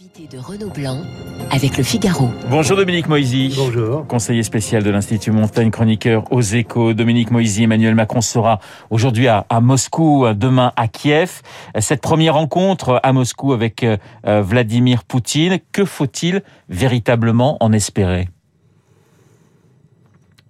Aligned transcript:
Invité 0.00 0.28
de 0.36 0.40
Renaud 0.40 0.70
Blanc 0.70 1.02
avec 1.50 1.76
le 1.76 1.82
Figaro. 1.82 2.28
Bonjour 2.50 2.76
Dominique 2.76 3.08
Moisy. 3.08 3.52
Bonjour. 3.56 4.06
Conseiller 4.06 4.44
spécial 4.44 4.84
de 4.84 4.90
l'Institut 4.90 5.32
Montaigne, 5.32 5.72
chroniqueur 5.72 6.30
aux 6.30 6.40
échos. 6.40 6.94
Dominique 6.94 7.32
Moisy, 7.32 7.64
Emmanuel 7.64 7.96
Macron 7.96 8.20
sera 8.20 8.60
aujourd'hui 8.90 9.26
à, 9.26 9.44
à, 9.48 9.60
Moscou, 9.60 10.24
demain 10.36 10.72
à 10.76 10.86
Kiev. 10.86 11.42
Cette 11.80 12.00
première 12.00 12.34
rencontre 12.34 13.00
à 13.02 13.12
Moscou 13.12 13.52
avec 13.52 13.82
euh, 13.82 13.96
Vladimir 14.24 15.02
Poutine, 15.02 15.58
que 15.72 15.84
faut-il 15.84 16.44
véritablement 16.68 17.56
en 17.60 17.72
espérer? 17.72 18.28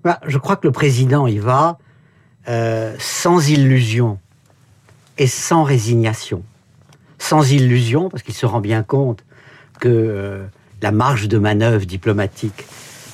Bah, 0.05 0.21
Je 0.27 0.37
crois 0.37 0.57
que 0.57 0.67
le 0.67 0.73
président 0.73 1.27
y 1.27 1.39
va 1.39 1.79
euh, 2.49 2.95
sans 2.99 3.49
illusion 3.49 4.19
et 5.17 5.27
sans 5.27 5.62
résignation. 5.62 6.43
Sans 7.19 7.51
illusion, 7.51 8.11
parce 8.11 8.23
qu'il 8.23 8.35
se 8.35 8.45
rend 8.45 8.61
bien 8.61 8.83
compte 8.83 9.25
que 9.79 9.89
euh, 9.89 10.45
la 10.83 10.93
marge 10.93 11.29
de 11.29 11.39
manœuvre 11.39 11.86
diplomatique 11.86 12.67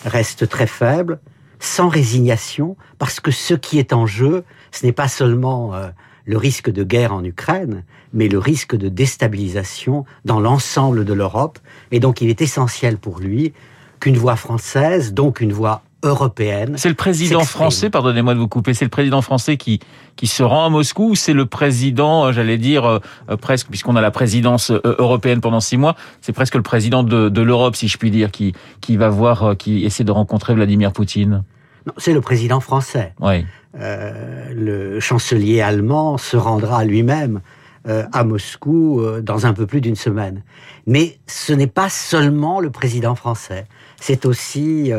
reste 0.05 0.49
très 0.49 0.67
faible, 0.67 1.19
sans 1.61 1.89
résignation, 1.89 2.77
parce 2.99 3.21
que 3.21 3.31
ce 3.31 3.55
qui 3.55 3.79
est 3.79 3.93
en 3.93 4.07
jeu, 4.07 4.45
ce 4.71 4.85
n'est 4.85 4.93
pas 4.93 5.09
seulement 5.09 5.75
euh, 5.75 5.89
le 6.27 6.37
risque 6.37 6.71
de 6.71 6.85
guerre 6.85 7.13
en 7.13 7.25
Ukraine, 7.25 7.85
mais 8.13 8.29
le 8.29 8.39
risque 8.39 8.77
de 8.77 8.89
déstabilisation 8.89 10.05
dans 10.25 10.41
l'ensemble 10.41 11.05
de 11.05 11.13
l'Europe. 11.13 11.59
Et 11.91 12.01
donc 12.01 12.21
il 12.21 12.29
est 12.29 12.43
essentiel 12.43 12.99
pour 12.99 13.19
lui 13.21 13.53
qu'une 14.01 14.17
voix 14.17 14.37
française, 14.37 15.15
donc 15.15 15.41
une 15.41 15.53
voix 15.53 15.83
européenne. 16.05 16.75
C'est 16.77 16.89
le 16.89 16.95
président 16.95 17.41
français, 17.41 17.91
pardonnez-moi 17.91 18.35
de 18.35 18.39
vous 18.39 18.49
couper, 18.49 18.75
c'est 18.75 18.85
le 18.85 18.91
président 18.91 19.23
français 19.23 19.57
qui, 19.57 19.81
qui 20.15 20.29
se 20.29 20.43
rend 20.43 20.67
à 20.67 20.69
Moscou 20.69 21.11
ou 21.11 21.15
c'est 21.17 21.33
le 21.33 21.47
président, 21.47 22.27
euh, 22.27 22.33
j'allais 22.33 22.59
dire, 22.59 22.85
euh, 22.85 22.99
euh, 23.31 23.37
presque, 23.37 23.69
puisqu'on 23.69 23.97
a 23.97 24.01
la 24.01 24.13
présidence 24.13 24.71
européenne 24.71 25.41
pendant 25.41 25.61
six 25.61 25.77
mois, 25.77 25.97
c'est 26.21 26.33
presque 26.33 26.55
le 26.55 26.63
président 26.63 27.03
de, 27.03 27.29
de 27.29 27.43
l'Europe, 27.43 27.75
si 27.75 27.89
je 27.89 27.99
puis 27.99 28.13
dire, 28.13 28.31
qui, 28.31 28.55
qui 28.81 28.97
va 28.97 29.09
voir, 29.09 29.57
qui 29.57 29.85
essaie 29.85 30.05
de 30.05 30.13
rencontrer 30.13 30.55
Vladimir 30.55 30.93
Poutine 30.93 31.43
Non, 31.87 31.93
c'est 31.97 32.13
le 32.13 32.21
président 32.21 32.61
français. 32.61 33.15
Oui. 33.21 33.45
Euh, 33.81 34.53
le 34.55 35.01
chancelier 35.01 35.61
allemand 35.61 36.17
se 36.17 36.37
rendra 36.37 36.85
lui-même 36.85 37.41
euh, 37.89 38.05
à 38.13 38.23
Moscou 38.23 39.01
euh, 39.01 39.21
dans 39.21 39.47
un 39.47 39.53
peu 39.53 39.67
plus 39.67 39.81
d'une 39.81 39.97
semaine. 39.97 40.43
Mais 40.87 41.19
ce 41.27 41.53
n'est 41.53 41.67
pas 41.67 41.89
seulement 41.89 42.61
le 42.61 42.71
président 42.71 43.15
français, 43.15 43.67
c'est 44.01 44.27
aussi 44.27 44.93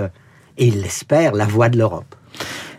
et 0.58 0.67
il 0.67 0.81
l'espère, 0.81 1.34
la 1.34 1.45
voix 1.45 1.70
de 1.70 1.78
l'Europe. 1.78 2.16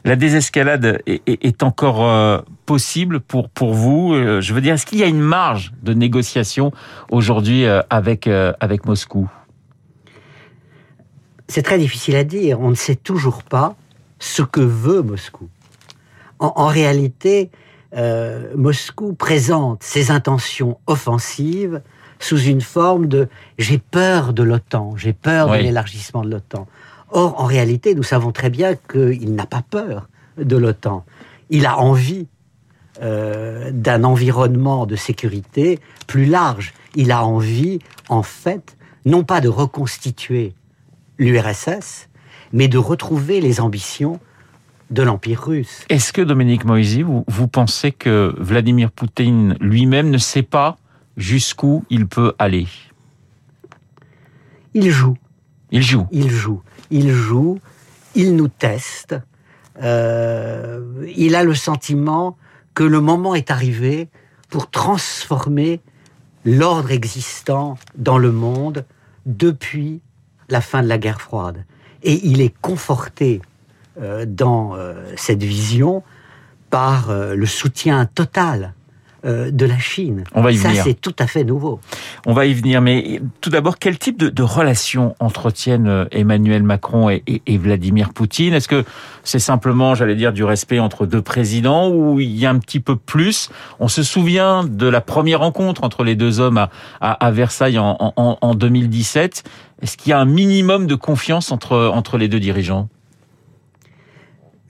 La 0.06 0.14
désescalade 0.14 1.02
est, 1.06 1.20
est, 1.26 1.44
est 1.44 1.62
encore 1.64 2.08
euh, 2.08 2.38
possible 2.64 3.18
pour, 3.18 3.48
pour 3.48 3.74
vous 3.74 4.14
euh, 4.14 4.40
Je 4.40 4.54
veux 4.54 4.60
dire, 4.60 4.74
est-ce 4.74 4.86
qu'il 4.86 4.98
y 4.98 5.02
a 5.02 5.08
une 5.08 5.20
marge 5.20 5.72
de 5.82 5.94
négociation 5.94 6.70
aujourd'hui 7.10 7.64
euh, 7.64 7.82
avec, 7.90 8.28
avec 8.28 8.86
Moscou? 8.86 9.28
C'est 11.48 11.62
très 11.62 11.78
difficile 11.78 12.14
à 12.14 12.22
dire. 12.22 12.60
On 12.60 12.70
ne 12.70 12.76
sait 12.76 12.94
toujours 12.94 13.42
pas 13.42 13.74
ce 14.20 14.42
que 14.42 14.60
veut 14.60 15.02
Moscou. 15.02 15.48
En, 16.38 16.52
en 16.54 16.66
réalité, 16.66 17.50
Moscou 18.54 19.14
présente 19.14 19.82
ses 19.82 20.10
intentions 20.10 20.78
offensives 20.86 21.82
sous 22.18 22.40
une 22.40 22.60
forme 22.60 23.06
de 23.06 23.28
j'ai 23.58 23.78
peur 23.78 24.32
de 24.32 24.42
l'OTAN, 24.42 24.96
j'ai 24.96 25.12
peur 25.12 25.50
oui. 25.50 25.58
de 25.58 25.62
l'élargissement 25.64 26.22
de 26.22 26.30
l'OTAN. 26.30 26.66
Or, 27.10 27.40
en 27.40 27.44
réalité, 27.44 27.94
nous 27.94 28.02
savons 28.02 28.32
très 28.32 28.50
bien 28.50 28.74
qu'il 28.74 29.34
n'a 29.34 29.46
pas 29.46 29.62
peur 29.62 30.08
de 30.36 30.56
l'OTAN. 30.56 31.04
Il 31.50 31.66
a 31.66 31.78
envie 31.78 32.26
euh, 33.02 33.70
d'un 33.72 34.04
environnement 34.04 34.86
de 34.86 34.96
sécurité 34.96 35.78
plus 36.06 36.24
large. 36.24 36.72
Il 36.94 37.12
a 37.12 37.24
envie, 37.24 37.78
en 38.08 38.22
fait, 38.22 38.76
non 39.04 39.22
pas 39.22 39.40
de 39.40 39.48
reconstituer 39.48 40.54
l'URSS, 41.18 42.08
mais 42.52 42.68
de 42.68 42.78
retrouver 42.78 43.40
les 43.40 43.60
ambitions 43.60 44.18
de 44.90 45.02
l'Empire 45.02 45.42
russe. 45.42 45.84
Est-ce 45.88 46.12
que, 46.12 46.22
Dominique 46.22 46.64
Moisy, 46.64 47.02
vous, 47.02 47.24
vous 47.28 47.48
pensez 47.48 47.92
que 47.92 48.34
Vladimir 48.38 48.90
Poutine 48.90 49.56
lui-même 49.60 50.10
ne 50.10 50.18
sait 50.18 50.42
pas 50.42 50.76
jusqu'où 51.16 51.84
il 51.90 52.06
peut 52.06 52.34
aller? 52.38 52.66
Il 54.74 54.90
joue. 54.90 55.16
Il 55.70 55.82
joue. 55.82 56.06
Il 56.12 56.30
joue 56.30 56.62
il 56.90 57.12
joue, 57.12 57.58
il 58.14 58.36
nous 58.36 58.48
teste, 58.48 59.16
euh, 59.82 60.80
il 61.14 61.34
a 61.34 61.44
le 61.44 61.54
sentiment 61.54 62.36
que 62.74 62.84
le 62.84 63.00
moment 63.00 63.34
est 63.34 63.50
arrivé 63.50 64.08
pour 64.48 64.70
transformer 64.70 65.80
l'ordre 66.44 66.90
existant 66.90 67.76
dans 67.96 68.18
le 68.18 68.30
monde 68.30 68.84
depuis 69.26 70.00
la 70.48 70.60
fin 70.60 70.82
de 70.82 70.88
la 70.88 70.98
guerre 70.98 71.20
froide. 71.20 71.64
Et 72.02 72.26
il 72.26 72.40
est 72.40 72.54
conforté 72.60 73.42
euh, 74.00 74.24
dans 74.26 74.76
euh, 74.76 74.94
cette 75.16 75.42
vision 75.42 76.02
par 76.70 77.12
le 77.12 77.46
soutien 77.46 78.06
total 78.06 78.74
de 79.26 79.66
la 79.66 79.78
Chine. 79.78 80.24
On 80.34 80.40
va 80.42 80.52
y 80.52 80.56
Ça, 80.56 80.68
venir. 80.68 80.84
c'est 80.84 80.94
tout 81.00 81.14
à 81.18 81.26
fait 81.26 81.44
nouveau. 81.44 81.80
On 82.26 82.32
va 82.32 82.46
y 82.46 82.54
venir, 82.54 82.80
mais 82.80 83.20
tout 83.40 83.50
d'abord, 83.50 83.78
quel 83.78 83.98
type 83.98 84.18
de, 84.18 84.28
de 84.28 84.42
relations 84.42 85.14
entretiennent 85.20 85.88
euh, 85.88 86.04
Emmanuel 86.12 86.62
Macron 86.62 87.10
et, 87.10 87.22
et, 87.26 87.42
et 87.46 87.58
Vladimir 87.58 88.12
Poutine? 88.12 88.54
Est-ce 88.54 88.68
que 88.68 88.84
c'est 89.24 89.38
simplement, 89.40 89.94
j'allais 89.94 90.14
dire, 90.14 90.32
du 90.32 90.44
respect 90.44 90.78
entre 90.78 91.06
deux 91.06 91.22
présidents 91.22 91.88
ou 91.90 92.20
il 92.20 92.36
y 92.36 92.46
a 92.46 92.50
un 92.50 92.58
petit 92.58 92.80
peu 92.80 92.96
plus? 92.96 93.50
On 93.80 93.88
se 93.88 94.02
souvient 94.02 94.64
de 94.64 94.86
la 94.86 95.00
première 95.00 95.40
rencontre 95.40 95.82
entre 95.84 96.04
les 96.04 96.14
deux 96.14 96.38
hommes 96.40 96.58
à, 96.58 96.70
à, 97.00 97.12
à 97.26 97.30
Versailles 97.30 97.78
en, 97.78 97.96
en, 98.16 98.38
en 98.40 98.54
2017. 98.54 99.42
Est-ce 99.82 99.96
qu'il 99.96 100.10
y 100.10 100.12
a 100.12 100.18
un 100.20 100.24
minimum 100.24 100.86
de 100.86 100.94
confiance 100.94 101.52
entre, 101.52 101.76
entre 101.92 102.16
les 102.16 102.28
deux 102.28 102.40
dirigeants? 102.40 102.88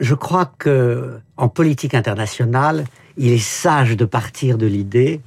Je 0.01 0.15
crois 0.15 0.51
que 0.59 1.21
en 1.37 1.49
politique 1.49 1.95
internationale, 1.95 2.85
il 3.17 3.33
est 3.33 3.39
sage 3.39 3.97
de 3.97 4.05
partir 4.05 4.59
de 4.59 4.67
l'idée 4.67 5.21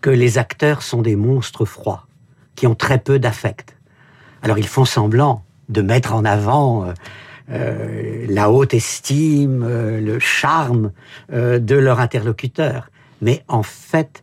que 0.00 0.10
les 0.10 0.38
acteurs 0.38 0.82
sont 0.82 1.02
des 1.02 1.16
monstres 1.16 1.64
froids, 1.64 2.06
qui 2.54 2.66
ont 2.66 2.74
très 2.74 2.98
peu 2.98 3.18
d'affect. 3.18 3.76
Alors 4.42 4.58
ils 4.58 4.66
font 4.66 4.84
semblant 4.84 5.44
de 5.68 5.82
mettre 5.82 6.14
en 6.14 6.24
avant 6.24 6.84
euh, 6.84 6.92
euh, 7.50 8.26
la 8.28 8.50
haute 8.50 8.74
estime, 8.74 9.62
euh, 9.62 10.00
le 10.00 10.18
charme 10.18 10.92
de 11.30 11.74
leur 11.76 12.00
interlocuteur. 12.00 12.90
Mais 13.20 13.44
en 13.48 13.62
fait, 13.62 14.22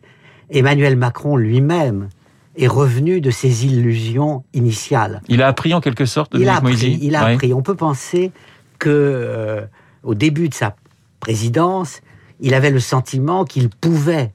Emmanuel 0.50 0.96
Macron 0.96 1.36
lui-même 1.36 2.08
est 2.56 2.66
revenu 2.66 3.20
de 3.20 3.30
ses 3.30 3.64
illusions 3.64 4.44
initiales. 4.52 5.22
Il 5.28 5.42
a 5.42 5.46
appris 5.46 5.72
en 5.72 5.80
quelque 5.80 6.04
sorte, 6.04 6.32
il 6.34 6.48
a 6.48 6.56
appris, 6.56 6.98
il 7.00 7.14
a 7.14 7.24
appris. 7.24 7.54
On 7.54 7.62
peut 7.62 7.76
penser 7.76 8.32
que 8.78 9.66
au 10.02 10.14
début 10.14 10.48
de 10.48 10.54
sa 10.54 10.76
présidence, 11.20 12.02
il 12.40 12.54
avait 12.54 12.70
le 12.70 12.80
sentiment 12.80 13.44
qu'il 13.44 13.68
pouvait, 13.68 14.32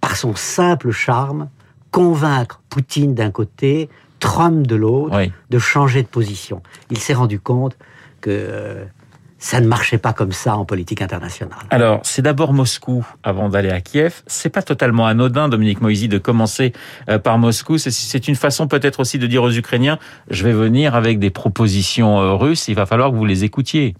par 0.00 0.16
son 0.16 0.34
simple 0.34 0.90
charme, 0.90 1.48
convaincre 1.90 2.60
Poutine 2.68 3.14
d'un 3.14 3.30
côté, 3.30 3.88
Trump 4.20 4.66
de 4.66 4.76
l'autre, 4.76 5.16
oui. 5.16 5.32
de 5.50 5.58
changer 5.58 6.02
de 6.02 6.08
position. 6.08 6.62
Il 6.90 6.98
s'est 6.98 7.14
rendu 7.14 7.40
compte 7.40 7.76
que 8.20 8.30
euh, 8.30 8.84
ça 9.38 9.60
ne 9.60 9.68
marchait 9.68 9.98
pas 9.98 10.12
comme 10.12 10.32
ça 10.32 10.56
en 10.56 10.64
politique 10.64 11.00
internationale. 11.00 11.58
Alors, 11.70 12.00
c'est 12.02 12.22
d'abord 12.22 12.52
Moscou 12.52 13.06
avant 13.22 13.48
d'aller 13.48 13.70
à 13.70 13.80
Kiev. 13.80 14.22
C'est 14.26 14.48
pas 14.48 14.62
totalement 14.62 15.06
anodin, 15.06 15.48
Dominique 15.48 15.80
Moisy, 15.80 16.08
de 16.08 16.18
commencer 16.18 16.72
euh, 17.08 17.18
par 17.18 17.38
Moscou. 17.38 17.78
C'est 17.78 18.28
une 18.28 18.34
façon 18.34 18.66
peut-être 18.66 19.00
aussi 19.00 19.18
de 19.18 19.26
dire 19.26 19.44
aux 19.44 19.52
Ukrainiens, 19.52 19.98
je 20.30 20.42
vais 20.44 20.52
venir 20.52 20.96
avec 20.96 21.20
des 21.20 21.30
propositions 21.30 22.20
euh, 22.20 22.34
russes, 22.34 22.66
il 22.68 22.74
va 22.74 22.86
falloir 22.86 23.10
que 23.12 23.16
vous 23.16 23.24
les 23.24 23.44
écoutiez. 23.44 23.94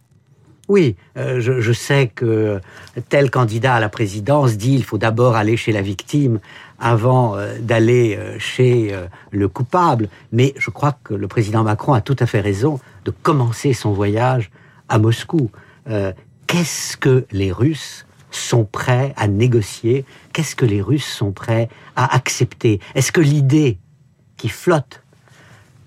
Oui, 0.68 0.96
euh, 1.16 1.40
je, 1.40 1.60
je, 1.60 1.72
sais 1.72 2.08
que 2.08 2.60
tel 3.08 3.30
candidat 3.30 3.76
à 3.76 3.80
la 3.80 3.88
présidence 3.88 4.58
dit 4.58 4.74
il 4.74 4.84
faut 4.84 4.98
d'abord 4.98 5.34
aller 5.34 5.56
chez 5.56 5.72
la 5.72 5.80
victime 5.80 6.40
avant 6.78 7.36
euh, 7.36 7.58
d'aller 7.58 8.16
euh, 8.18 8.38
chez 8.38 8.94
le 9.30 9.48
coupable. 9.48 10.10
Mais 10.30 10.52
je 10.58 10.70
crois 10.70 10.98
que 11.02 11.14
le 11.14 11.26
président 11.26 11.64
Macron 11.64 11.94
a 11.94 12.02
tout 12.02 12.16
à 12.18 12.26
fait 12.26 12.40
raison 12.40 12.80
de 13.06 13.10
commencer 13.10 13.72
son 13.72 13.92
voyage 13.92 14.50
à 14.88 14.98
Moscou. 14.98 15.50
Qu'est-ce 16.46 16.96
que 16.98 17.24
les 17.30 17.50
Russes 17.50 18.06
sont 18.30 18.64
prêts 18.64 19.14
à 19.16 19.26
négocier? 19.26 20.04
Qu'est-ce 20.34 20.54
que 20.54 20.66
les 20.66 20.82
Russes 20.82 21.06
sont 21.06 21.32
prêts 21.32 21.70
à 21.96 22.14
accepter? 22.14 22.80
Est-ce 22.94 23.10
que 23.10 23.22
l'idée 23.22 23.78
qui 24.36 24.50
flotte 24.50 25.02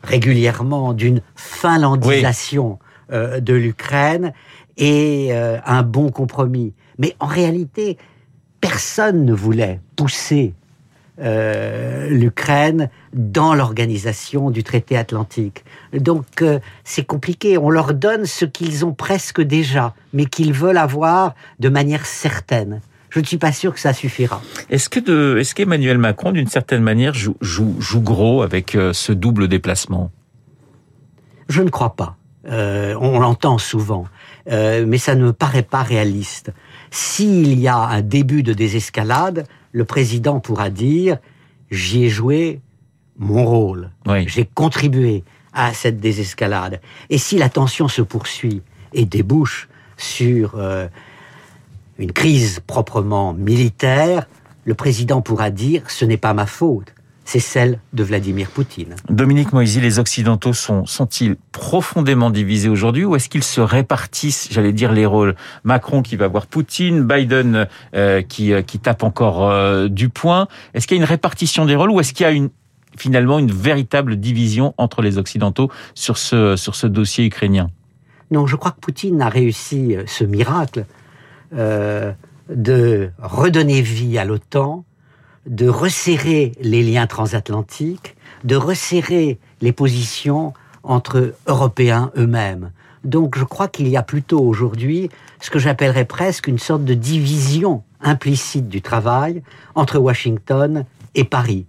régulièrement 0.03 0.93
d'une 0.93 1.21
finlandisation 1.35 2.79
oui. 3.11 3.41
de 3.41 3.53
l'Ukraine 3.53 4.33
et 4.77 5.29
euh, 5.31 5.57
un 5.65 5.83
bon 5.83 6.09
compromis. 6.09 6.73
Mais 6.97 7.15
en 7.19 7.27
réalité, 7.27 7.97
personne 8.59 9.25
ne 9.25 9.33
voulait 9.33 9.79
pousser 9.95 10.53
euh, 11.19 12.09
l'Ukraine 12.09 12.89
dans 13.13 13.53
l'organisation 13.53 14.49
du 14.49 14.63
traité 14.63 14.97
atlantique. 14.97 15.63
Donc 15.93 16.41
euh, 16.41 16.59
c'est 16.83 17.05
compliqué. 17.05 17.57
On 17.57 17.69
leur 17.69 17.93
donne 17.93 18.25
ce 18.25 18.45
qu'ils 18.45 18.85
ont 18.85 18.93
presque 18.93 19.41
déjà, 19.41 19.93
mais 20.13 20.25
qu'ils 20.25 20.53
veulent 20.53 20.77
avoir 20.77 21.35
de 21.59 21.69
manière 21.69 22.05
certaine. 22.05 22.81
je 23.09 23.19
ne 23.19 23.25
suis 23.25 23.37
pas 23.37 23.51
sûr 23.51 23.73
que 23.73 23.79
ça 23.79 23.93
suffira. 23.93 24.41
Est-ce 24.69 24.89
que 24.89 24.99
de, 24.99 25.37
est-ce 25.37 25.53
qu'Emmanuel 25.53 25.97
Macron, 25.97 26.31
d'une 26.31 26.47
certaine 26.47 26.81
manière, 26.81 27.13
joue, 27.13 27.35
joue, 27.41 27.75
joue 27.79 28.01
gros 28.01 28.41
avec 28.41 28.77
ce 28.93 29.11
double 29.11 29.47
déplacement? 29.47 30.11
Je 31.49 31.61
ne 31.61 31.69
crois 31.69 31.95
pas. 31.95 32.15
Euh, 32.51 32.95
on 32.99 33.19
l'entend 33.19 33.57
souvent, 33.57 34.05
euh, 34.51 34.85
mais 34.85 34.97
ça 34.97 35.15
ne 35.15 35.23
me 35.25 35.33
paraît 35.33 35.63
pas 35.63 35.83
réaliste. 35.83 36.51
S'il 36.89 37.57
y 37.57 37.67
a 37.69 37.77
un 37.77 38.01
début 38.01 38.43
de 38.43 38.53
désescalade, 38.53 39.45
le 39.71 39.85
président 39.85 40.39
pourra 40.41 40.69
dire 40.69 41.17
j'y 41.69 42.03
ai 42.03 42.09
joué 42.09 42.59
mon 43.17 43.45
rôle, 43.45 43.91
Oui. 44.05 44.25
j'ai 44.27 44.45
contribué 44.45 45.23
à 45.53 45.73
cette 45.73 45.99
désescalade. 45.99 46.81
Et 47.09 47.17
si 47.17 47.37
la 47.37 47.49
tension 47.49 47.87
se 47.87 48.01
poursuit 48.01 48.61
et 48.93 49.05
débouche 49.05 49.69
sur 49.95 50.55
euh, 50.57 50.87
une 51.99 52.11
crise 52.11 52.59
proprement 52.65 53.33
militaire, 53.33 54.25
le 54.65 54.73
président 54.73 55.21
pourra 55.21 55.51
dire 55.51 55.89
ce 55.89 56.03
n'est 56.03 56.17
pas 56.17 56.33
ma 56.33 56.45
faute, 56.45 56.93
c'est 57.25 57.39
celle 57.39 57.79
de 57.93 58.03
Vladimir 58.03 58.49
Poutine. 58.49 58.95
Dominique 59.09 59.53
Moisy, 59.53 59.79
les 59.79 59.99
Occidentaux 59.99 60.53
sont, 60.53 60.85
sont-ils 60.85 61.35
profondément 61.51 62.29
divisés 62.29 62.69
aujourd'hui 62.69 63.05
ou 63.05 63.15
est-ce 63.15 63.29
qu'ils 63.29 63.43
se 63.43 63.61
répartissent, 63.61 64.49
j'allais 64.51 64.73
dire, 64.73 64.91
les 64.91 65.05
rôles? 65.05 65.35
Macron 65.63 66.01
qui 66.01 66.15
va 66.15 66.27
voir 66.27 66.47
Poutine, 66.47 67.03
Biden 67.03 67.67
euh, 67.95 68.21
qui, 68.21 68.53
euh, 68.53 68.61
qui 68.61 68.79
tape 68.79 69.03
encore 69.03 69.49
euh, 69.49 69.87
du 69.87 70.09
poing. 70.09 70.47
Est-ce 70.73 70.87
qu'il 70.87 70.97
y 70.97 70.99
a 70.99 71.03
une 71.03 71.09
répartition 71.09 71.65
des 71.65 71.75
rôles 71.75 71.91
ou 71.91 71.99
est-ce 71.99 72.13
qu'il 72.13 72.23
y 72.23 72.27
a 72.27 72.31
une, 72.31 72.49
finalement 72.97 73.39
une 73.39 73.51
véritable 73.51 74.17
division 74.17 74.73
entre 74.77 75.01
les 75.01 75.17
Occidentaux 75.17 75.71
sur 75.93 76.17
ce, 76.17 76.55
sur 76.55 76.75
ce 76.75 76.87
dossier 76.87 77.25
ukrainien? 77.25 77.69
Non, 78.31 78.47
je 78.47 78.55
crois 78.55 78.71
que 78.71 78.79
Poutine 78.79 79.21
a 79.21 79.29
réussi 79.29 79.95
ce 80.07 80.23
miracle 80.23 80.85
euh, 81.53 82.13
de 82.49 83.11
redonner 83.21 83.81
vie 83.81 84.17
à 84.17 84.25
l'OTAN, 84.25 84.83
de 85.45 85.67
resserrer 85.67 86.53
les 86.61 86.83
liens 86.83 87.07
transatlantiques, 87.07 88.15
de 88.43 88.55
resserrer 88.55 89.39
les 89.61 89.71
positions 89.71 90.53
entre 90.83 91.33
Européens 91.47 92.11
eux-mêmes. 92.17 92.71
Donc 93.03 93.37
je 93.37 93.43
crois 93.43 93.67
qu'il 93.67 93.87
y 93.87 93.97
a 93.97 94.03
plutôt 94.03 94.39
aujourd'hui 94.39 95.09
ce 95.39 95.49
que 95.49 95.59
j'appellerais 95.59 96.05
presque 96.05 96.47
une 96.47 96.59
sorte 96.59 96.85
de 96.85 96.93
division 96.93 97.83
implicite 98.01 98.67
du 98.67 98.81
travail 98.81 99.43
entre 99.75 99.97
Washington 99.97 100.85
et 101.15 101.23
Paris. 101.23 101.65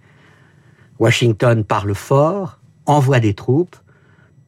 Washington 0.99 1.63
parle 1.63 1.95
fort, 1.95 2.59
envoie 2.85 3.19
des 3.19 3.33
troupes, 3.33 3.75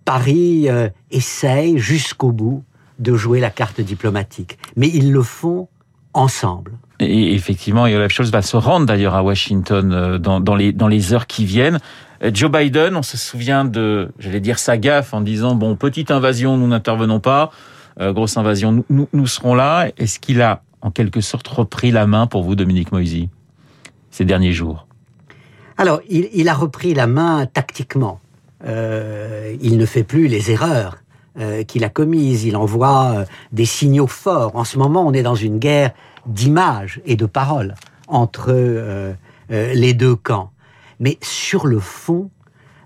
Paris 0.06 0.70
euh, 0.70 0.90
essaye 1.10 1.80
jusqu'au 1.80 2.32
bout 2.32 2.64
de 3.00 3.16
jouer 3.16 3.40
la 3.40 3.50
carte 3.50 3.82
diplomatique. 3.82 4.58
Mais 4.76 4.88
ils 4.88 5.12
le 5.12 5.24
font 5.24 5.68
ensemble. 6.16 6.72
Et 7.00 7.34
effectivement, 7.34 7.84
Olaf 7.84 8.12
Scholz 8.12 8.32
va 8.32 8.42
se 8.42 8.56
rendre 8.56 8.86
d'ailleurs 8.86 9.16
à 9.16 9.22
Washington 9.22 9.92
euh, 9.92 10.18
dans, 10.18 10.40
dans, 10.40 10.56
les, 10.56 10.72
dans 10.72 10.88
les 10.88 11.14
heures 11.14 11.28
qui 11.28 11.46
viennent. 11.46 11.80
Euh, 12.24 12.32
Joe 12.34 12.50
Biden, 12.50 12.96
on 12.96 13.04
se 13.04 13.18
souvient 13.18 13.66
de, 13.66 14.12
j'allais 14.18 14.40
dire, 14.40 14.58
sa 14.60 14.78
gaffe 14.78 15.14
en 15.14 15.22
disant, 15.22 15.56
bon, 15.56 15.76
petite 15.76 16.10
invasion, 16.10 16.58
nous 16.58 16.68
n'intervenons 16.68 17.20
pas, 17.20 17.52
euh, 18.00 18.14
grosse 18.14 18.38
invasion, 18.38 18.72
nous, 18.72 18.86
nous, 18.90 19.10
nous 19.12 19.28
serons 19.28 19.56
là. 19.56 19.90
Est-ce 19.98 20.20
qu'il 20.20 20.42
a, 20.42 20.64
en 20.82 20.90
quelque 20.90 21.22
sorte, 21.22 21.48
repris 21.48 21.92
la 21.92 22.08
main 22.08 22.28
pour 22.28 22.44
vous, 22.44 22.56
Dominique 22.56 22.92
Moisy, 22.94 23.30
ces 24.10 24.24
derniers 24.24 24.54
jours? 24.54 24.88
Alors, 25.78 26.00
il, 26.10 26.30
il 26.34 26.48
a 26.48 26.54
repris 26.54 26.94
la 26.94 27.08
main 27.08 27.46
tactiquement. 27.46 28.22
Euh, 28.66 29.54
il 29.62 29.78
ne 29.78 29.86
fait 29.86 30.06
plus 30.06 30.28
les 30.28 30.50
erreurs 30.50 30.96
euh, 31.38 31.64
qu'il 31.64 31.84
a 31.84 31.90
commises. 31.90 32.46
Il 32.46 32.56
envoie 32.56 33.12
euh, 33.12 33.26
des 33.52 33.66
signaux 33.66 34.08
forts. 34.08 34.56
En 34.56 34.64
ce 34.64 34.78
moment, 34.78 35.06
on 35.06 35.14
est 35.14 35.24
dans 35.24 35.36
une 35.36 35.60
guerre 35.60 35.92
d'images 36.26 37.02
et 37.06 37.16
de 37.16 37.26
paroles 37.26 37.76
entre 38.08 38.52
euh, 38.52 39.14
euh, 39.52 39.74
les 39.74 39.94
deux 39.94 40.16
camps. 40.16 40.52
Mais 41.00 41.18
sur 41.22 41.68
le 41.68 41.80
fond, 41.80 42.30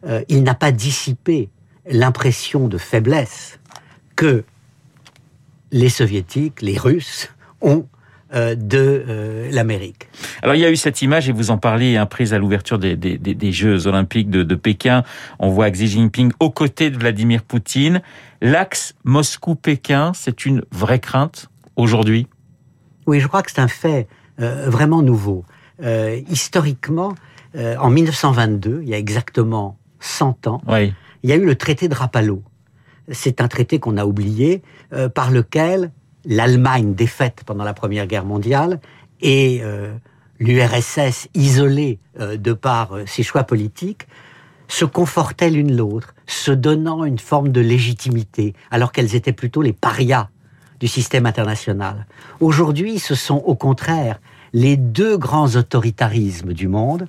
euh, 0.06 0.24
il 0.30 0.44
n'a 0.44 0.56
pas 0.56 0.72
dissipé 0.72 1.50
l'impression 1.86 2.68
de 2.68 2.78
faiblesse 2.78 3.60
que 4.16 4.44
les 5.72 5.90
soviétiques, 5.90 6.62
les 6.62 6.78
Russes 6.78 7.30
ont 7.62 7.86
de 8.34 9.04
euh, 9.08 9.50
l'Amérique. 9.52 10.08
Alors 10.42 10.56
il 10.56 10.62
y 10.62 10.66
a 10.66 10.70
eu 10.72 10.76
cette 10.76 11.02
image, 11.02 11.30
et 11.30 11.32
vous 11.32 11.52
en 11.52 11.58
parliez, 11.58 11.98
hein, 11.98 12.06
prise 12.06 12.34
à 12.34 12.38
l'ouverture 12.38 12.78
des, 12.78 12.96
des, 12.96 13.52
Jeux 13.52 13.88
olympiques 13.88 14.30
de, 14.30 14.44
de 14.44 14.56
Pékin. 14.56 15.04
On 15.40 15.50
voit 15.50 15.70
Xi 15.72 15.88
Jinping 15.88 16.32
aux 16.40 16.52
côtés 16.52 16.90
de 16.92 16.98
Vladimir 16.98 17.44
Poutine. 17.44 18.02
L'axe 18.42 18.94
Moscou-Pékin, 19.04 20.12
c'est 20.14 20.46
une 20.46 20.64
vraie 20.72 21.00
crainte 21.00 21.50
aujourd'hui? 21.76 22.28
Oui, 23.08 23.20
je 23.20 23.28
crois 23.28 23.42
que 23.42 23.52
c'est 23.52 23.62
un 23.62 23.68
fait 23.68 24.08
euh, 24.40 24.70
vraiment 24.70 25.02
nouveau. 25.02 25.44
Euh, 25.82 26.20
historiquement, 26.30 27.16
euh, 27.56 27.76
en 27.78 27.90
1922, 27.90 28.82
il 28.84 28.90
y 28.90 28.94
a 28.94 28.98
exactement 28.98 29.78
100 30.00 30.48
ans, 30.48 30.62
Oui. 30.68 30.94
il 31.24 31.30
y 31.30 31.34
a 31.34 31.36
eu 31.36 31.46
le 31.46 31.56
traité 31.56 31.88
de 31.88 31.96
Rapallo. 31.96 32.44
C'est 33.12 33.42
un 33.42 33.48
traité 33.48 33.80
qu'on 33.80 33.98
a 33.98 34.06
oublié, 34.06 34.62
euh, 34.94 35.10
par 35.10 35.32
lequel 35.32 35.92
l'Allemagne 36.26 36.94
défaite 36.94 37.44
pendant 37.46 37.64
la 37.64 37.74
Première 37.74 38.08
Guerre 38.08 38.26
mondiale 38.26 38.80
et 39.22 39.60
euh, 39.64 39.94
l'URSS 40.40 41.28
isolée 41.34 42.00
euh, 42.20 42.38
de 42.38 42.54
par 42.54 42.94
euh, 42.94 43.04
ses 43.06 43.24
choix 43.24 43.44
politiques 43.44 44.08
se 44.68 44.86
confortaient 44.86 45.50
l'une 45.50 45.76
l'autre, 45.76 46.14
se 46.28 46.52
donnant 46.52 47.04
une 47.04 47.18
forme 47.18 47.50
de 47.50 47.60
légitimité, 47.60 48.54
alors 48.70 48.92
qu'elles 48.92 49.16
étaient 49.16 49.34
plutôt 49.34 49.62
les 49.62 49.74
parias 49.74 50.30
du 50.80 50.88
système 50.88 51.26
international. 51.26 52.06
Aujourd'hui, 52.40 53.00
ce 53.00 53.16
sont 53.16 53.38
au 53.38 53.56
contraire 53.56 54.20
les 54.54 54.78
deux 54.78 55.18
grands 55.18 55.56
autoritarismes 55.56 56.54
du 56.54 56.68
monde 56.68 57.08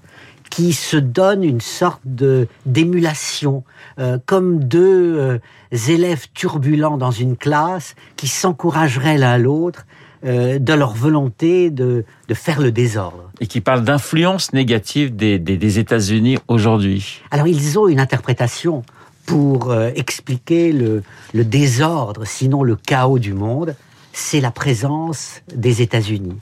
qui 0.51 0.73
se 0.73 0.97
donnent 0.97 1.45
une 1.45 1.61
sorte 1.61 2.03
de 2.05 2.49
d'émulation, 2.67 3.65
euh, 3.99 4.19
comme 4.27 4.65
deux 4.65 5.17
euh, 5.17 5.39
élèves 5.89 6.27
turbulents 6.35 6.99
dans 6.99 7.13
une 7.13 7.37
classe 7.37 7.95
qui 8.17 8.29
s'encourageraient 8.29 9.17
l'un 9.17 9.39
l'autre 9.39 9.87
euh, 10.25 10.59
de 10.59 10.73
leur 10.75 10.93
volonté 10.93 11.71
de, 11.71 12.05
de 12.29 12.35
faire 12.35 12.61
le 12.61 12.73
désordre. 12.73 13.31
Et 13.41 13.47
qui 13.47 13.61
parle 13.61 13.85
d'influence 13.85 14.53
négative 14.53 15.15
des, 15.15 15.39
des, 15.39 15.57
des 15.57 15.79
États-Unis 15.79 16.39
aujourd'hui. 16.49 17.23
Alors 17.31 17.47
ils 17.47 17.79
ont 17.79 17.89
une 17.89 18.01
interprétation 18.01 18.83
pour 19.27 19.73
expliquer 19.95 20.73
le, 20.73 21.05
le 21.35 21.45
désordre, 21.45 22.25
sinon 22.25 22.65
le 22.65 22.75
chaos 22.75 23.21
du 23.21 23.33
monde, 23.33 23.77
c'est 24.13 24.41
la 24.41 24.51
présence 24.51 25.41
des 25.55 25.83
États-Unis, 25.83 26.37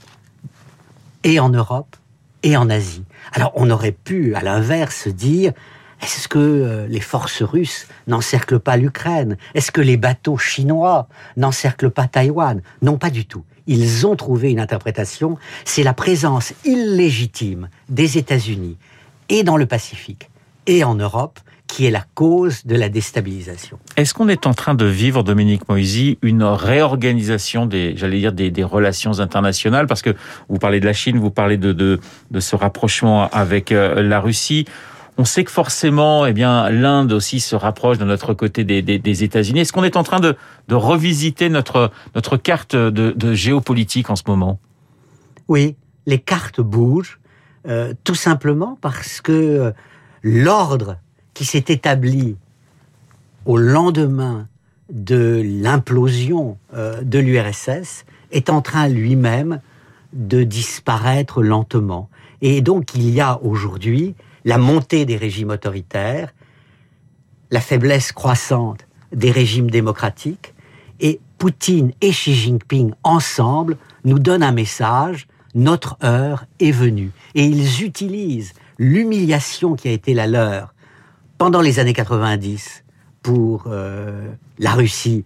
et 1.23 1.39
en 1.39 1.49
Europe, 1.49 1.95
et 2.43 2.57
en 2.57 2.69
Asie. 2.69 3.05
Alors 3.33 3.51
on 3.55 3.69
aurait 3.69 3.91
pu, 3.91 4.35
à 4.35 4.41
l'inverse, 4.41 5.07
dire, 5.07 5.53
est-ce 6.01 6.27
que 6.27 6.39
euh, 6.39 6.87
les 6.87 7.01
forces 7.01 7.43
russes 7.43 7.87
n'encerclent 8.07 8.59
pas 8.59 8.77
l'Ukraine? 8.77 9.37
Est-ce 9.53 9.71
que 9.71 9.81
les 9.81 9.97
bateaux 9.97 10.37
chinois 10.37 11.07
n'encerclent 11.35 11.91
pas 11.91 12.07
Taïwan? 12.07 12.61
Non, 12.81 12.97
pas 12.97 13.09
du 13.09 13.25
tout. 13.25 13.43
Ils 13.67 14.07
ont 14.07 14.15
trouvé 14.15 14.49
une 14.49 14.59
interprétation, 14.59 15.37
c'est 15.65 15.83
la 15.83 15.93
présence 15.93 16.53
illégitime 16.65 17.69
des 17.89 18.17
États-Unis, 18.17 18.77
et 19.27 19.43
dans 19.43 19.57
le 19.57 19.67
Pacifique, 19.67 20.29
et 20.65 20.83
en 20.83 20.95
Europe, 20.95 21.39
qui 21.69 21.85
est 21.85 21.91
la 21.91 22.03
cause 22.15 22.65
de 22.65 22.75
la 22.75 22.89
déstabilisation. 22.89 23.77
Est-ce 23.95 24.15
qu'on 24.15 24.27
est 24.27 24.47
en 24.47 24.55
train 24.55 24.73
de 24.73 24.85
vivre, 24.85 25.23
Dominique 25.23 25.69
Moisy, 25.69 26.17
une 26.23 26.43
réorganisation 26.43 27.67
des, 27.67 27.95
j'allais 27.95 28.17
dire, 28.17 28.33
des, 28.33 28.49
des, 28.49 28.63
relations 28.63 29.19
internationales? 29.19 29.85
Parce 29.85 30.01
que 30.01 30.15
vous 30.49 30.57
parlez 30.57 30.79
de 30.79 30.85
la 30.85 30.93
Chine, 30.93 31.19
vous 31.19 31.29
parlez 31.29 31.57
de, 31.57 31.71
de, 31.71 31.99
de 32.31 32.39
ce 32.39 32.55
rapprochement 32.55 33.29
avec 33.29 33.71
euh, 33.71 34.01
la 34.01 34.19
Russie. 34.19 34.65
On 35.19 35.25
sait 35.25 35.43
que 35.43 35.51
forcément, 35.51 36.25
eh 36.25 36.33
bien, 36.33 36.71
l'Inde 36.71 37.13
aussi 37.13 37.39
se 37.39 37.55
rapproche 37.55 37.99
de 37.99 38.05
notre 38.05 38.33
côté 38.33 38.63
des, 38.63 38.81
des, 38.81 38.97
des 38.97 39.23
États-Unis. 39.23 39.59
Est-ce 39.59 39.71
qu'on 39.71 39.83
est 39.83 39.95
en 39.95 40.03
train 40.03 40.19
de, 40.19 40.35
de 40.69 40.75
revisiter 40.75 41.49
notre, 41.49 41.91
notre 42.15 42.35
carte 42.35 42.75
de, 42.75 43.11
de 43.11 43.33
géopolitique 43.33 44.09
en 44.09 44.15
ce 44.15 44.23
moment? 44.25 44.59
Oui, 45.47 45.75
les 46.07 46.19
cartes 46.19 46.61
bougent, 46.61 47.19
euh, 47.67 47.93
tout 48.03 48.15
simplement 48.15 48.75
parce 48.81 49.21
que 49.21 49.31
euh, 49.31 49.71
l'ordre 50.23 50.97
qui 51.39 51.45
s'est 51.45 51.65
établi 51.69 52.35
au 53.45 53.55
lendemain 53.55 54.49
de 54.91 55.41
l'implosion 55.41 56.57
euh, 56.73 57.01
de 57.01 57.17
l'URSS 57.17 58.03
est 58.33 58.49
en 58.49 58.61
train 58.61 58.89
lui-même 58.89 59.61
de 60.11 60.43
disparaître 60.43 61.41
lentement. 61.41 62.09
Et 62.41 62.59
donc 62.59 62.93
il 62.93 63.09
y 63.09 63.21
a 63.21 63.41
aujourd'hui 63.41 64.15
la 64.43 64.57
montée 64.57 65.05
des 65.05 65.15
régimes 65.15 65.51
autoritaires, 65.51 66.33
la 67.51 67.61
faiblesse 67.61 68.11
croissante 68.11 68.85
des 69.13 69.31
régimes 69.31 69.71
démocratiques, 69.71 70.53
et 70.99 71.21
Poutine 71.37 71.93
et 72.01 72.11
Xi 72.11 72.33
Jinping 72.33 72.91
ensemble 73.03 73.77
nous 74.03 74.19
donnent 74.19 74.43
un 74.43 74.51
message, 74.51 75.29
notre 75.55 75.95
heure 76.03 76.43
est 76.59 76.71
venue. 76.71 77.11
Et 77.33 77.45
ils 77.45 77.85
utilisent 77.85 78.51
l'humiliation 78.77 79.77
qui 79.77 79.87
a 79.87 79.91
été 79.91 80.13
la 80.13 80.27
leur 80.27 80.73
pendant 81.39 81.61
les 81.61 81.79
années 81.79 81.93
90 81.93 82.83
pour 83.23 83.63
euh, 83.67 84.27
la 84.59 84.73
Russie, 84.73 85.23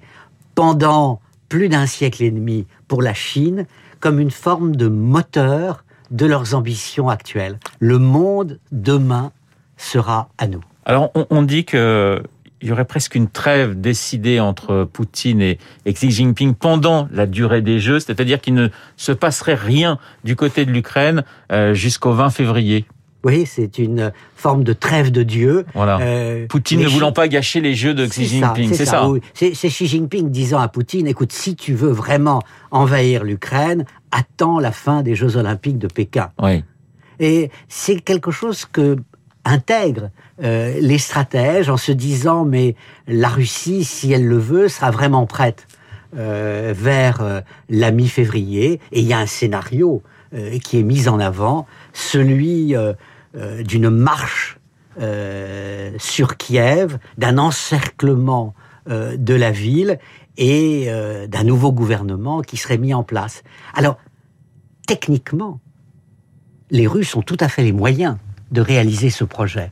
pendant 0.56 1.20
plus 1.50 1.68
d'un 1.68 1.88
siècle 1.88 2.24
et 2.24 2.32
demi 2.32 2.66
pour 2.88 3.02
la 3.02 3.14
Chine, 3.14 3.66
comme 4.00 4.20
une 4.20 4.32
forme 4.32 4.76
de 4.76 4.88
moteur 4.88 5.84
de 6.12 6.26
leurs 6.26 6.54
ambitions 6.54 7.10
actuelles. 7.10 7.58
Le 7.80 7.98
monde 7.98 8.60
demain 8.72 9.32
sera 9.76 10.30
à 10.38 10.48
nous. 10.48 10.62
Alors 10.86 11.12
on, 11.30 11.42
dit 11.42 11.66
que 11.66 12.22
il 12.62 12.70
y 12.70 12.72
aurait 12.72 12.86
presque 12.86 13.16
une 13.16 13.28
trêve 13.28 13.80
décidée 13.80 14.40
entre 14.40 14.84
Poutine 14.84 15.42
et, 15.42 15.58
Xi 15.88 16.12
Jinping 16.12 16.54
pendant 16.54 17.08
la 17.12 17.26
durée 17.26 17.62
des 17.62 17.80
Jeux, 17.80 18.00
c'est-à-dire 18.00 18.40
qu'il 18.40 18.54
ne 18.54 18.68
se 18.98 19.12
passerait 19.12 19.56
rien 19.56 19.98
du 20.24 20.36
côté 20.36 20.66
de 20.66 20.72
l'Ukraine 20.72 21.24
euh, 21.52 21.74
jusqu'au 21.74 22.12
20 22.12 22.30
février. 22.30 22.86
Oui, 23.24 23.46
c'est 23.46 23.78
une 23.78 24.12
forme 24.36 24.64
de 24.64 24.74
trêve 24.74 25.10
de 25.12 25.24
Dieu. 25.24 25.66
Voilà. 25.74 26.00
Euh, 26.02 26.46
Poutine 26.48 26.82
ne 26.82 26.88
voulant 26.88 27.14
pas 27.14 27.30
gâcher 27.30 27.62
les 27.62 27.74
jeux 27.74 27.94
de 27.94 28.06
Xi 28.06 28.26
Jinping, 28.26 28.74
c'est 28.74 28.86
ça. 28.86 29.08
C'est 29.34 29.54
Xi 29.54 29.88
Jinping 29.88 30.30
disant 30.30 30.60
à 30.60 30.68
Poutine, 30.68 31.08
écoute, 31.08 31.32
si 31.32 31.56
tu 31.56 31.74
veux 31.74 31.92
vraiment 31.92 32.42
envahir 32.72 33.24
l'Ukraine, 33.24 33.86
attends 34.12 34.60
la 34.60 34.72
fin 34.72 35.04
des 35.04 35.16
Jeux 35.16 35.38
Olympiques 35.38 35.80
de 35.80 35.88
Pékin. 35.88 36.32
Oui. 36.42 36.64
Et 37.20 37.50
c'est 37.70 38.02
quelque 38.02 38.32
chose 38.32 38.66
que 38.66 38.98
intègrent 39.46 40.10
euh, 40.42 40.78
les 40.80 40.98
stratèges 40.98 41.70
en 41.70 41.78
se 41.78 41.92
disant 41.92 42.46
mais 42.46 42.76
la 43.08 43.28
Russie, 43.28 43.84
si 43.84 44.12
elle 44.12 44.26
le 44.26 44.38
veut, 44.38 44.68
sera 44.68 44.90
vraiment 44.90 45.26
prête 45.26 45.68
euh, 46.18 46.74
vers 46.76 47.44
la 47.70 47.92
mi-février. 47.92 48.82
Et 48.92 49.00
il 49.00 49.06
y 49.06 49.14
a 49.14 49.20
un 49.20 49.28
scénario 49.28 50.02
qui 50.64 50.80
est 50.80 50.84
mis 50.84 51.08
en 51.08 51.20
avant, 51.20 51.68
celui 51.94 52.74
euh, 53.36 53.60
euh, 53.60 53.64
d'une 53.64 53.90
marche 53.90 54.60
sur 55.98 56.38
Kiev, 56.38 57.00
d'un 57.18 57.40
encerclement 57.40 58.54
de 58.86 59.34
la 59.34 59.50
ville 59.50 59.98
et 60.38 60.88
d'un 61.28 61.44
nouveau 61.44 61.72
gouvernement 61.72 62.44
qui 62.44 62.58
serait 62.58 62.78
mis 62.78 62.94
en 62.94 63.02
place. 63.02 63.42
Alors, 63.74 63.98
techniquement, 64.86 65.60
les 66.70 66.86
Russes 66.86 67.16
ont 67.16 67.24
tout 67.24 67.38
à 67.40 67.50
fait 67.50 67.64
les 67.64 67.72
moyens 67.72 68.18
de 68.52 68.62
réaliser 68.62 69.10
ce 69.10 69.24
projet. 69.24 69.72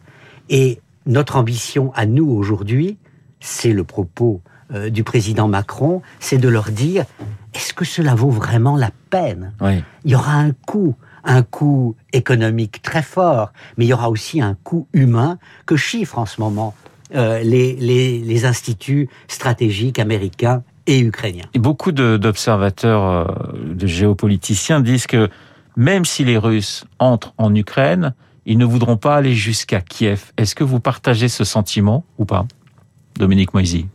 Et 0.49 0.81
notre 1.05 1.35
ambition 1.35 1.91
à 1.93 2.07
nous 2.07 2.27
aujourd'hui, 2.27 2.97
c'est 3.39 3.73
le 3.73 3.83
propos 3.83 4.41
euh, 4.73 4.89
du 4.89 5.03
président 5.03 5.47
Macron, 5.47 6.01
c'est 6.19 6.37
de 6.37 6.47
leur 6.47 6.71
dire 6.71 7.05
est-ce 7.53 7.73
que 7.73 7.83
cela 7.83 8.15
vaut 8.15 8.29
vraiment 8.29 8.77
la 8.77 8.91
peine? 9.09 9.53
Il 10.05 10.11
y 10.11 10.15
aura 10.15 10.33
un 10.33 10.51
coût, 10.51 10.95
un 11.23 11.43
coût 11.43 11.95
économique 12.13 12.81
très 12.81 13.03
fort, 13.03 13.51
mais 13.77 13.85
il 13.85 13.89
y 13.89 13.93
aura 13.93 14.09
aussi 14.09 14.41
un 14.41 14.55
coût 14.63 14.87
humain 14.93 15.37
que 15.65 15.75
chiffrent 15.75 16.19
en 16.19 16.25
ce 16.25 16.41
moment 16.41 16.73
euh, 17.13 17.39
les, 17.39 17.75
les, 17.75 18.19
les, 18.19 18.45
instituts 18.45 19.09
stratégiques 19.27 19.99
américains 19.99 20.63
et 20.87 20.99
ukrainiens. 20.99 21.45
Et 21.53 21.59
beaucoup 21.59 21.91
d'observateurs, 21.91 23.03
euh, 23.03 23.73
de 23.73 23.85
géopoliticiens 23.85 24.79
disent 24.79 25.07
que 25.07 25.29
même 25.75 26.05
si 26.05 26.23
les 26.23 26.37
Russes 26.37 26.85
entrent 26.99 27.33
en 27.37 27.53
Ukraine, 27.53 28.13
ils 28.45 28.57
ne 28.57 28.65
voudront 28.65 28.97
pas 28.97 29.15
aller 29.17 29.35
jusqu'à 29.35 29.81
Kiev. 29.81 30.31
Est-ce 30.37 30.55
que 30.55 30.63
vous 30.63 30.79
partagez 30.79 31.27
ce 31.27 31.43
sentiment 31.43 32.05
ou 32.17 32.25
pas 32.25 32.45
Dominique 33.15 33.53
Moisy? 33.53 33.87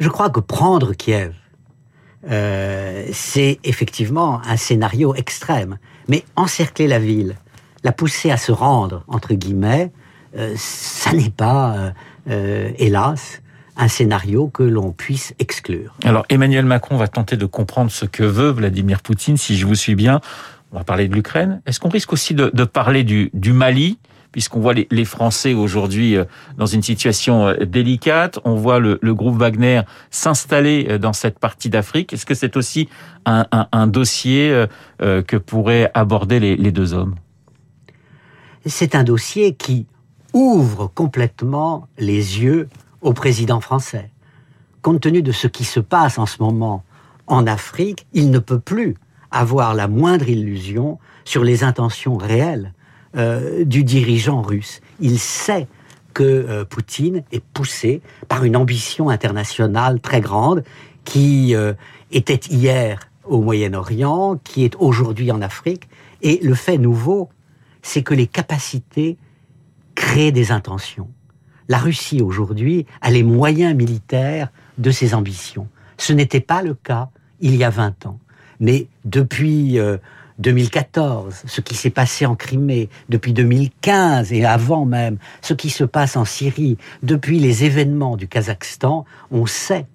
Je 0.00 0.08
crois 0.08 0.30
que 0.30 0.40
prendre 0.40 0.92
Kiev, 0.92 1.34
euh, 2.30 3.06
c'est 3.12 3.58
effectivement 3.64 4.40
un 4.46 4.56
scénario 4.56 5.14
extrême. 5.14 5.78
Mais 6.08 6.24
encercler 6.36 6.86
la 6.86 6.98
ville, 6.98 7.36
la 7.82 7.92
pousser 7.92 8.30
à 8.30 8.36
se 8.36 8.52
rendre, 8.52 9.04
entre 9.08 9.34
guillemets, 9.34 9.90
euh, 10.36 10.54
ça 10.56 11.12
n'est 11.12 11.30
pas, 11.30 11.92
euh, 12.28 12.70
hélas, 12.78 13.42
un 13.76 13.88
scénario 13.88 14.48
que 14.48 14.62
l'on 14.62 14.92
puisse 14.92 15.34
exclure. 15.38 15.94
Alors 16.04 16.24
Emmanuel 16.28 16.64
Macron 16.64 16.96
va 16.96 17.08
tenter 17.08 17.36
de 17.36 17.46
comprendre 17.46 17.90
ce 17.90 18.04
que 18.04 18.22
veut 18.22 18.50
Vladimir 18.50 19.00
Poutine, 19.00 19.36
si 19.36 19.56
je 19.56 19.66
vous 19.66 19.74
suis 19.74 19.94
bien. 19.94 20.20
On 20.72 20.78
va 20.78 20.84
parler 20.84 21.08
de 21.08 21.14
l'Ukraine. 21.14 21.60
Est-ce 21.66 21.80
qu'on 21.80 21.88
risque 21.88 22.12
aussi 22.12 22.34
de, 22.34 22.48
parler 22.64 23.04
du 23.04 23.52
Mali? 23.52 23.98
Puisqu'on 24.34 24.58
voit 24.58 24.74
les, 24.74 25.04
Français 25.04 25.54
aujourd'hui 25.54 26.16
euh, 26.16 26.24
dans 26.58 26.66
une 26.66 26.82
situation 26.82 27.46
euh, 27.46 27.54
délicate. 27.64 28.40
On 28.44 28.56
voit 28.56 28.80
le, 28.80 28.98
groupe 29.14 29.36
Wagner 29.36 29.82
s'installer 30.10 30.88
euh, 30.90 30.98
dans 30.98 31.12
cette 31.12 31.38
partie 31.38 31.70
d'Afrique. 31.70 32.12
Est-ce 32.12 32.26
que 32.26 32.34
c'est 32.34 32.56
aussi 32.56 32.88
un, 33.26 33.86
dossier 33.86 34.66
que 34.98 35.36
pourraient 35.36 35.90
aborder 35.94 36.40
les, 36.40 36.56
les 36.56 36.72
deux 36.72 36.94
hommes? 36.94 37.14
C'est 38.66 38.96
un 38.96 39.04
dossier 39.04 39.54
qui 39.54 39.86
ouvre 40.32 40.88
complètement 40.92 41.86
les 41.96 42.42
yeux 42.42 42.68
au 43.02 43.12
président 43.12 43.60
français. 43.60 44.10
Compte 44.82 45.00
tenu 45.00 45.22
de 45.22 45.30
ce 45.30 45.46
qui 45.46 45.64
se 45.64 45.78
passe 45.78 46.18
en 46.18 46.26
ce 46.26 46.42
moment 46.42 46.82
en 47.28 47.46
Afrique, 47.46 48.06
il 48.12 48.30
ne 48.30 48.40
peut 48.40 48.58
plus 48.58 48.96
avoir 49.30 49.74
la 49.74 49.86
moindre 49.86 50.28
illusion 50.28 50.98
sur 51.24 51.44
les 51.44 51.62
intentions 51.62 52.16
réelles 52.16 52.72
euh, 53.16 53.64
du 53.64 53.84
dirigeant 53.84 54.42
russe. 54.42 54.80
Il 54.98 55.20
sait 55.20 55.68
que 56.14 56.24
euh, 56.24 56.64
Poutine 56.64 57.22
est 57.30 57.44
poussé 57.44 58.02
par 58.26 58.42
une 58.42 58.56
ambition 58.56 59.08
internationale 59.08 60.00
très 60.00 60.20
grande 60.20 60.64
qui 61.04 61.54
euh, 61.54 61.74
était 62.10 62.40
hier 62.50 63.08
au 63.24 63.40
Moyen-Orient, 63.40 64.40
qui 64.42 64.64
est 64.64 64.74
aujourd'hui 64.80 65.30
en 65.30 65.42
Afrique. 65.42 65.88
Et 66.22 66.40
le 66.42 66.54
fait 66.54 66.76
nouveau, 66.76 67.28
c'est 67.82 68.02
que 68.02 68.14
les 68.14 68.26
capacités 68.26 69.16
créent 69.94 70.32
des 70.32 70.50
intentions. 70.50 71.08
La 71.68 71.78
Russie 71.78 72.20
aujourd'hui 72.20 72.84
a 73.00 73.12
les 73.12 73.22
moyens 73.22 73.76
militaires 73.76 74.48
de 74.78 74.90
ses 74.90 75.14
ambitions. 75.14 75.68
Ce 75.98 76.12
n'était 76.12 76.40
pas 76.40 76.62
le 76.62 76.74
cas 76.74 77.10
il 77.40 77.54
y 77.54 77.62
a 77.62 77.70
20 77.70 78.06
ans. 78.06 78.18
Mais 78.58 78.88
depuis 79.04 79.78
2014, 80.38 81.44
ce 81.46 81.60
qui 81.60 81.74
s'est 81.74 81.90
passé 81.90 82.26
en 82.26 82.34
Crimée, 82.34 82.88
depuis 83.08 83.32
2015 83.32 84.32
et 84.32 84.44
avant 84.44 84.84
même, 84.84 85.18
ce 85.42 85.54
qui 85.54 85.70
se 85.70 85.84
passe 85.84 86.16
en 86.16 86.24
Syrie, 86.24 86.76
depuis 87.02 87.38
les 87.38 87.64
événements 87.64 88.16
du 88.16 88.26
Kazakhstan, 88.26 89.04
on 89.30 89.46
sait 89.46 89.86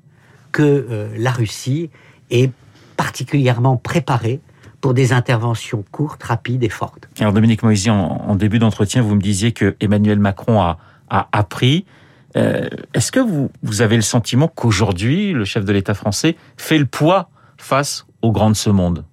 que 0.51 0.63
euh, 0.63 1.09
la 1.17 1.31
Russie 1.31 1.89
est 2.31 2.51
particulièrement 2.95 3.77
préparée 3.77 4.39
pour 4.81 4.93
des 4.93 5.13
interventions 5.13 5.83
courtes, 5.91 6.23
rapides 6.23 6.63
et 6.63 6.69
fortes. 6.69 7.09
Alors 7.19 7.33
Dominique 7.33 7.63
Moisy, 7.63 7.89
en, 7.89 8.35
début 8.35 8.59
d'entretien, 8.59 9.01
vous 9.01 9.15
me 9.15 9.21
disiez 9.21 9.51
que 9.51 9.75
Emmanuel 9.79 10.19
Macron 10.19 10.61
a, 10.61 10.77
appris. 11.09 11.85
Euh, 12.37 12.69
est-ce 12.93 13.11
que 13.11 13.19
vous, 13.19 13.81
avez 13.81 13.95
le 13.95 14.01
sentiment 14.01 14.47
qu'aujourd'hui, 14.47 15.33
le 15.33 15.43
chef 15.43 15.65
de 15.65 15.73
l'État 15.73 15.93
français 15.93 16.35
fait 16.55 16.77
le 16.77 16.85
poids 16.85 17.29
face 17.57 18.05
aux 18.21 18.31
grands 18.31 18.51
de 18.51 18.55
ce 18.55 18.69
monde? 18.69 19.03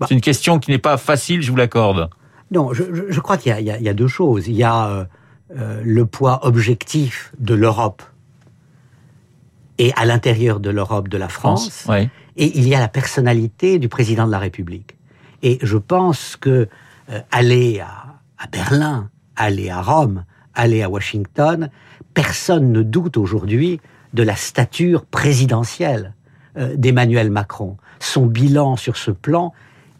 Bah. 0.00 0.06
C'est 0.08 0.14
une 0.14 0.20
question 0.20 0.58
qui 0.58 0.70
n'est 0.70 0.78
pas 0.78 0.96
facile, 0.96 1.42
je 1.42 1.50
vous 1.50 1.56
l'accorde. 1.56 2.10
Non, 2.50 2.72
je, 2.72 3.20
crois 3.20 3.36
qu'il 3.36 3.52
y, 3.60 3.88
a 3.88 3.94
deux 3.94 4.06
choses. 4.06 4.46
Il 4.46 4.54
y 4.54 4.62
a 4.62 4.86
euh, 4.86 5.04
euh, 5.56 5.82
le 5.84 6.06
poids 6.06 6.46
objectif 6.46 7.32
de 7.38 7.54
l'Europe 7.54 8.02
et 9.78 9.92
à 9.96 10.04
l'intérieur 10.04 10.60
de 10.60 10.70
l'Europe 10.70 11.08
de 11.08 11.18
la 11.18 11.28
France, 11.28 11.88
et 12.36 12.58
il 12.58 12.68
y 12.68 12.74
a 12.76 12.80
la 12.80 12.88
personnalité 12.88 13.80
du 13.80 13.88
président 13.88 14.26
de 14.26 14.30
la 14.30 14.38
République. 14.38 14.96
Et 15.42 15.58
je 15.62 15.76
pense 15.78 16.36
que 16.36 16.68
euh, 17.10 17.20
aller 17.32 17.80
à, 17.80 18.20
à, 18.38 18.46
Berlin, 18.46 19.10
aller 19.34 19.70
à 19.70 19.82
Rome, 19.82 20.24
aller 20.54 20.82
à 20.82 20.88
Washington, 20.88 21.70
personne 22.12 22.70
ne 22.70 22.82
doute 22.82 23.16
aujourd'hui 23.16 23.80
de 24.12 24.22
la 24.22 24.36
stature 24.36 25.04
présidentielle 25.04 26.14
d'Emmanuel 26.76 27.32
Macron. 27.32 27.78
Son 27.98 28.26
bilan 28.26 28.76
sur 28.76 28.96
ce 28.96 29.10
plan 29.10 29.52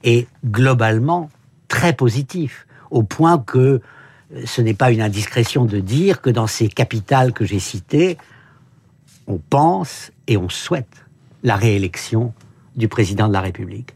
est 0.05 0.29
globalement 0.45 1.31
très 1.69 1.93
positif, 1.93 2.67
au 2.91 3.03
point 3.03 3.39
que 3.39 3.59
euh, 3.59 4.43
ce 4.47 4.61
n'est 4.61 4.75
pas 4.75 4.93
une 4.93 5.01
indiscrétion 5.01 5.65
de 5.65 5.81
dire 5.81 6.21
que 6.21 6.31
dans 6.31 6.47
ces 6.47 6.69
capitales 6.69 7.33
que 7.33 7.45
j'ai 7.45 7.59
citées, 7.59 8.17
on 9.27 9.39
pense 9.39 10.13
et 10.29 10.37
on 10.37 10.49
souhaite 10.49 11.05
la 11.43 11.57
réélection 11.57 12.33
du 12.77 12.89
président 12.89 13.29
de 13.29 13.33
la 13.33 13.41
République. 13.41 13.95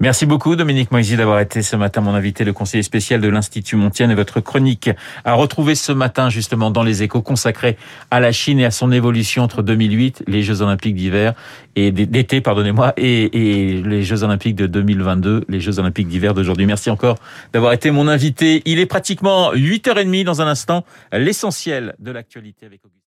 Merci 0.00 0.26
beaucoup 0.26 0.56
Dominique 0.56 0.90
Moisy 0.90 1.16
d'avoir 1.16 1.40
été 1.40 1.62
ce 1.62 1.76
matin 1.76 2.00
mon 2.00 2.14
invité, 2.14 2.44
le 2.44 2.52
conseiller 2.52 2.82
spécial 2.82 3.20
de 3.20 3.28
l'Institut 3.28 3.76
Montienne 3.76 4.10
et 4.10 4.14
votre 4.14 4.40
chronique 4.40 4.90
à 5.24 5.34
retrouver 5.34 5.74
ce 5.74 5.92
matin 5.92 6.28
justement 6.28 6.70
dans 6.70 6.82
les 6.82 7.02
échos 7.02 7.22
consacrés 7.22 7.76
à 8.10 8.20
la 8.20 8.32
Chine 8.32 8.58
et 8.60 8.64
à 8.64 8.70
son 8.70 8.92
évolution 8.92 9.42
entre 9.42 9.62
2008, 9.62 10.24
les 10.26 10.42
Jeux 10.42 10.62
Olympiques 10.62 10.94
d'hiver 10.94 11.34
et 11.76 11.90
d'été, 11.90 12.40
pardonnez-moi, 12.40 12.92
et, 12.96 13.82
les 13.84 14.02
Jeux 14.02 14.22
Olympiques 14.22 14.56
de 14.56 14.66
2022, 14.66 15.44
les 15.48 15.60
Jeux 15.60 15.78
Olympiques 15.78 16.08
d'hiver 16.08 16.34
d'aujourd'hui. 16.34 16.66
Merci 16.66 16.90
encore 16.90 17.16
d'avoir 17.52 17.72
été 17.72 17.90
mon 17.90 18.08
invité. 18.08 18.62
Il 18.64 18.78
est 18.78 18.86
pratiquement 18.86 19.52
8h30 19.52 20.24
dans 20.24 20.40
un 20.40 20.46
instant, 20.46 20.84
l'essentiel 21.12 21.94
de 21.98 22.10
l'actualité 22.10 22.66
avec 22.66 22.80
Augustin. 22.84 23.00